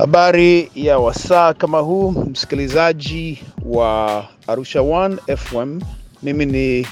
[0.00, 5.80] Habari ya wasaa kama huu, msikilizaji wa Arusha One FM.
[6.22, 6.86] Mimi ni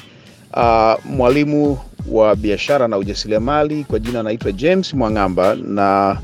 [0.57, 1.79] uh, mwalimu
[2.11, 6.19] wa biashara na ujasiriamali, kwa jina naitwa James Mwang'amba na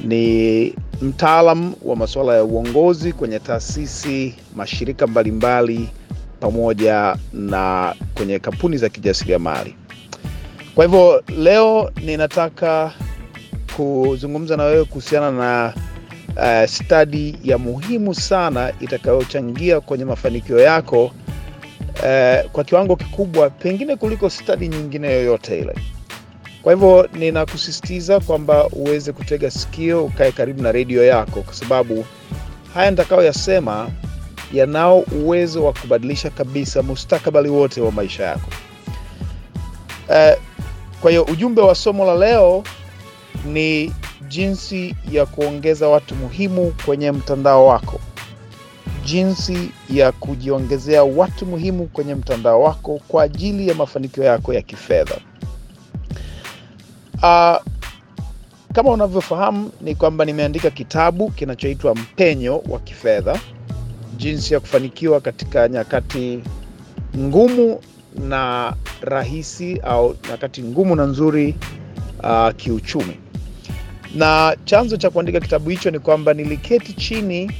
[0.00, 5.88] ni mtaalam wa masuala ya uongozi kwenye taasisi, mashirika mbalimbali
[6.40, 9.74] pamoja na kwenye kampuni za kijasiriamali.
[10.74, 12.92] Kwa hivyo leo ninataka
[13.76, 15.74] kuzungumza na wewe kuhusiana na
[16.36, 24.30] uh, stadi ya muhimu sana itakayochangia kwenye mafanikio yako uh, kwa kiwango kikubwa, pengine kuliko
[24.30, 25.74] stadi nyingine yoyote ile.
[26.62, 32.04] Kwa hivyo ninakusisitiza kwamba uweze kutega sikio, ukae karibu na redio yako, kwa sababu
[32.74, 33.90] haya nitakayoyasema
[34.52, 38.50] yanao uwezo wa kubadilisha kabisa mustakabali wote wa maisha yako.
[40.08, 40.42] Uh,
[41.00, 42.64] kwa hiyo ujumbe wa somo la leo
[43.44, 43.92] ni
[44.28, 48.00] jinsi ya kuongeza watu muhimu kwenye mtandao wako,
[49.04, 55.16] jinsi ya kujiongezea watu muhimu kwenye mtandao wako kwa ajili ya mafanikio yako ya kifedha.
[57.14, 57.56] Uh,
[58.72, 63.40] kama unavyofahamu ni kwamba nimeandika kitabu kinachoitwa Mpenyo wa Kifedha,
[64.16, 66.40] jinsi ya kufanikiwa katika nyakati
[67.16, 67.80] ngumu
[68.18, 71.54] na rahisi au nyakati ngumu na nzuri
[72.22, 73.16] uh, kiuchumi.
[74.16, 77.50] Na chanzo cha kuandika kitabu hicho ni kwamba niliketi chini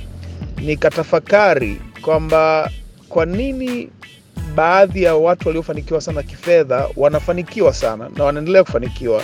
[0.57, 2.71] nikatafakari kwamba
[3.09, 3.89] kwa nini
[4.55, 9.23] baadhi ya watu waliofanikiwa sana kifedha wanafanikiwa sana na wanaendelea kufanikiwa,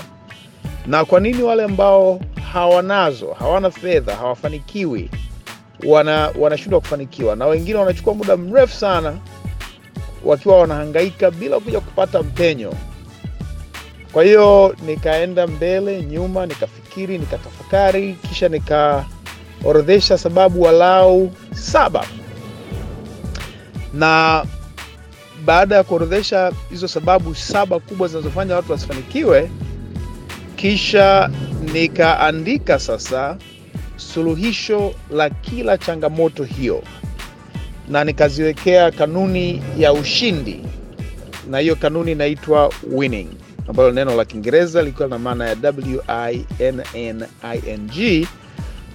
[0.86, 2.20] na kwa nini wale ambao
[2.52, 5.10] hawanazo, hawana fedha, hawafanikiwi,
[5.86, 9.14] wana wanashindwa kufanikiwa, na wengine wanachukua muda mrefu sana
[10.24, 12.74] wakiwa wanahangaika bila kuja kupata mpenyo.
[14.12, 16.46] Kwa hiyo nikaenda mbele nyuma,
[16.96, 22.04] nikafikiri, nikatafakari, kisha nikaorodhesha sababu walau saba,
[23.94, 24.44] na
[25.44, 29.50] baada ya kuorodhesha hizo sababu saba kubwa zinazofanya watu wasifanikiwe,
[30.56, 31.30] kisha
[31.72, 33.36] nikaandika sasa
[33.96, 36.82] suluhisho la kila changamoto hiyo
[37.88, 40.60] na nikaziwekea kanuni ya ushindi,
[41.50, 43.28] na hiyo kanuni inaitwa winning,
[43.68, 48.28] ambayo neno la Kiingereza likiwa na maana ya W I N N I N G.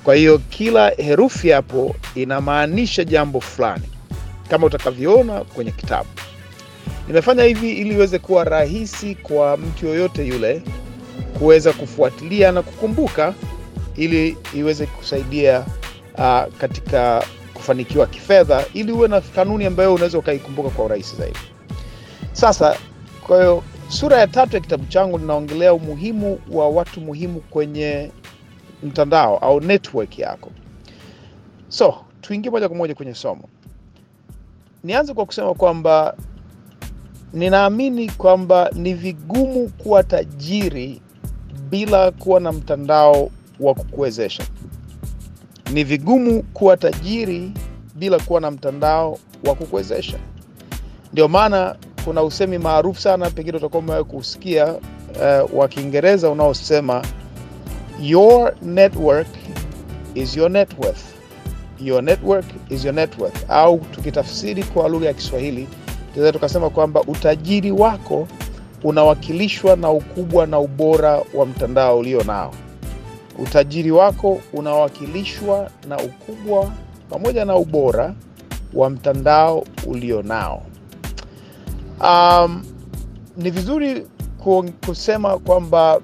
[0.03, 3.89] Kwa hiyo kila herufi hapo inamaanisha jambo fulani,
[4.49, 6.09] kama utakavyoona kwenye kitabu.
[7.07, 10.61] Nimefanya hivi ili iweze kuwa rahisi kwa mtu yoyote yule
[11.39, 13.33] kuweza kufuatilia na kukumbuka,
[13.95, 15.65] ili iweze kusaidia
[16.17, 17.23] uh, katika
[17.53, 21.39] kufanikiwa kifedha ili uwe na kanuni ambayo unaweza ukaikumbuka kwa urahisi zaidi.
[22.33, 22.77] Sasa,
[23.21, 28.11] kwa hiyo sura ya tatu ya kitabu changu linaongelea umuhimu wa watu muhimu kwenye
[28.83, 30.51] mtandao au network yako.
[31.69, 33.49] So tuingie moja kwa moja kwenye somo.
[34.83, 36.15] Nianze kwa kusema kwamba
[37.33, 41.01] ninaamini kwamba ni vigumu kuwa tajiri
[41.69, 44.43] bila kuwa na mtandao wa kukuwezesha
[45.73, 47.51] ni vigumu kuwa tajiri
[47.95, 50.17] bila kuwa na mtandao wa kukuwezesha.
[51.13, 51.75] Ndio maana
[52.05, 57.01] kuna usemi maarufu sana, pengine utakuwa umewahi kusikia uh, wa Kiingereza unaosema
[58.01, 59.27] your network
[60.15, 61.01] is your net worth.
[61.81, 65.67] Your network is your net worth, au tukitafsiri kwa lugha ya Kiswahili
[66.13, 68.27] tunaweza tukasema kwamba utajiri wako
[68.83, 72.53] unawakilishwa na ukubwa na ubora wa mtandao ulio nao
[73.39, 76.71] utajiri wako unawakilishwa na ukubwa
[77.09, 78.13] pamoja na ubora
[78.73, 80.63] wa mtandao ulio nao.
[82.01, 82.63] Um,
[83.37, 84.07] ni vizuri
[84.85, 86.01] kusema kwamba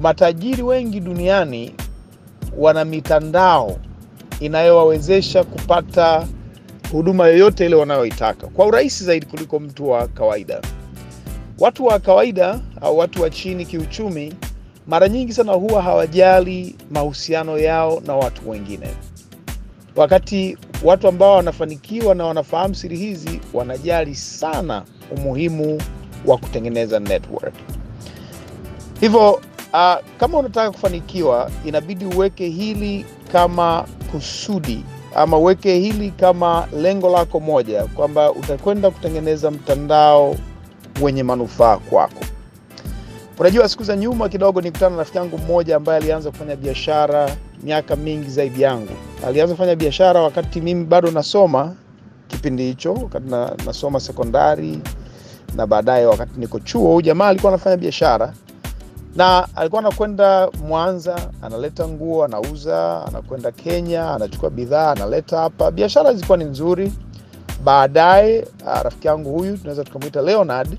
[0.00, 1.74] matajiri wengi duniani
[2.58, 3.76] wana mitandao
[4.40, 6.26] inayowawezesha kupata
[6.92, 10.60] huduma yoyote ile wanayoitaka kwa urahisi zaidi kuliko mtu wa kawaida.
[11.58, 14.34] Watu wa kawaida au watu wa chini kiuchumi
[14.86, 18.88] mara nyingi sana huwa hawajali mahusiano yao na watu wengine,
[19.96, 24.82] wakati watu ambao wanafanikiwa na wanafahamu siri hizi wanajali sana
[25.14, 25.82] umuhimu
[26.26, 27.54] wa kutengeneza network.
[29.00, 29.32] Hivyo
[29.72, 34.84] uh, kama unataka kufanikiwa, inabidi uweke hili kama kusudi
[35.14, 40.36] ama uweke hili kama lengo lako moja, kwamba utakwenda kutengeneza mtandao
[41.02, 42.20] wenye manufaa kwako.
[43.38, 47.96] Unajua, siku za nyuma kidogo nikutana na rafiki yangu mmoja ambaye alianza kufanya biashara miaka
[47.96, 48.92] mingi zaidi yangu.
[49.26, 51.74] Alianza kufanya biashara wakati mimi bado nasoma,
[52.28, 54.78] kipindi hicho wakati na, nasoma sekondari
[55.56, 56.88] na baadaye wakati niko chuo.
[56.88, 58.32] Huyu jamaa alikuwa anafanya biashara
[59.16, 65.70] na alikuwa anakwenda Mwanza, analeta nguo, anauza, anakwenda Kenya, anachukua bidhaa, analeta hapa.
[65.70, 66.92] Biashara zilikuwa ni nzuri.
[67.64, 70.78] Baadaye ah, rafiki yangu huyu tunaweza tukamwita Leonard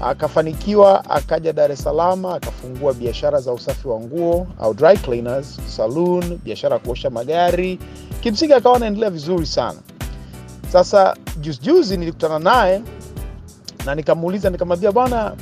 [0.00, 6.38] akafanikiwa, akaja Dar es Salaam, akafungua biashara za usafi wa nguo au dry cleaners, saloon,
[6.44, 7.78] biashara ya kuosha magari.
[8.20, 9.78] Kimsingi akawa anaendelea vizuri sana.
[10.72, 12.82] Sasa juzi juzi nilikutana naye
[13.86, 15.36] na nikamuuliza, nikamwambia, bwana,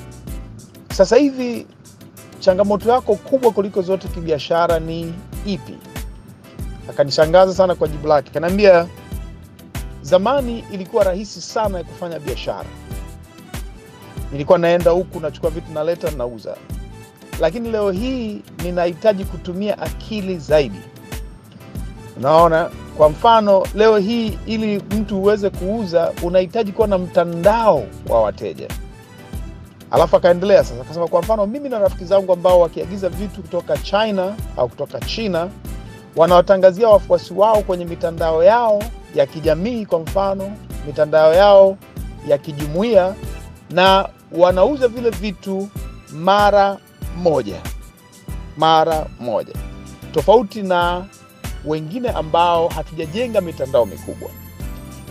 [0.93, 1.67] sasa hivi
[2.41, 5.14] changamoto yako kubwa kuliko zote kibiashara ni
[5.46, 5.75] ipi?
[6.91, 8.87] Akanishangaza sana kwa jibu lake, kanaambia
[10.02, 12.69] zamani ilikuwa rahisi sana ya kufanya biashara.
[14.32, 16.56] Nilikuwa naenda huku nachukua vitu naleta nauza,
[17.41, 20.81] lakini leo hii ninahitaji kutumia akili zaidi.
[22.17, 28.69] Unaona, kwa mfano leo hii ili mtu uweze kuuza unahitaji kuwa na mtandao wa wateja.
[29.91, 34.35] Alafu akaendelea sasa, akasema kwa mfano, mimi na rafiki zangu ambao wakiagiza vitu kutoka China
[34.56, 35.49] au kutoka China
[36.17, 38.82] wanawatangazia wafuasi wao kwenye mitandao yao
[39.14, 40.52] ya kijamii, kwa mfano
[40.87, 41.76] mitandao yao
[42.29, 43.14] ya kijumuiya,
[43.70, 45.69] na wanauza vile vitu
[46.12, 46.79] mara
[47.23, 47.61] moja,
[48.56, 49.52] mara moja,
[50.12, 51.05] tofauti na
[51.67, 54.31] wengine ambao hatujajenga mitandao mikubwa.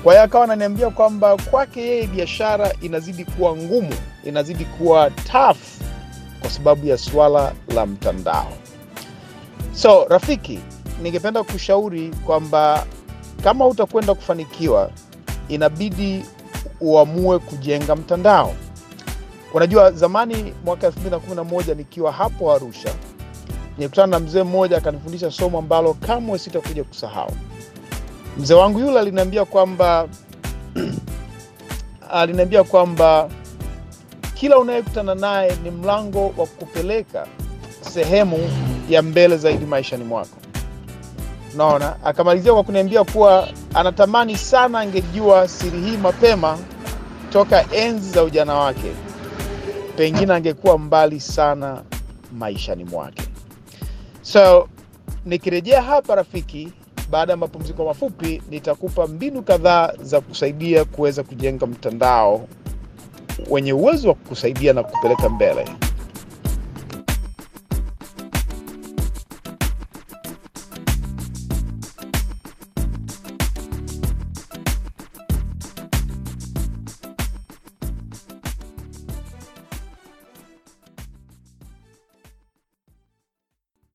[0.04, 5.58] Kwa hiyo akawa ananiambia kwamba kwake yeye biashara inazidi kuwa ngumu, inazidi kuwa tough
[6.42, 8.54] kwa sababu ya swala la mtandao.
[9.74, 10.60] So rafiki,
[11.02, 12.86] ningependa kushauri kwamba
[13.44, 14.92] kama utakwenda kufanikiwa,
[15.48, 16.26] inabidi
[16.82, 18.54] uamue kujenga mtandao.
[19.54, 22.94] Unajua, zamani mwaka 2011 nikiwa hapo Arusha,
[23.78, 27.32] nilikutana na mzee mmoja akanifundisha somo ambalo kamwe sitakuja kusahau.
[28.38, 30.08] Mzee wangu yule aliniambia kwamba
[32.12, 33.30] aliniambia kwamba
[34.34, 37.28] kila unayekutana naye ni mlango wa kupeleka
[37.82, 38.50] sehemu
[38.90, 40.38] ya mbele zaidi maishani mwako.
[41.58, 46.58] Naona akamalizia kwa kuniambia kuwa anatamani sana angejua siri hii mapema
[47.30, 48.92] toka enzi za ujana wake,
[49.98, 51.82] pengine angekuwa mbali sana
[52.38, 53.23] maishani mwake.
[54.24, 54.68] So
[55.26, 56.72] nikirejea hapa rafiki,
[57.12, 62.48] baada ya mapumziko mafupi, nitakupa mbinu kadhaa za kusaidia kuweza kujenga mtandao
[63.50, 65.66] wenye uwezo wa kukusaidia na kupeleka mbele.